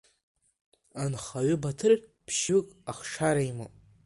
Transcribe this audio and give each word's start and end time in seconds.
Анхаҩы 1.03 1.55
Баҭыр 1.61 1.93
ԥшьҩык 2.25 2.67
ахшара 2.91 3.43
имоуп. 3.49 3.73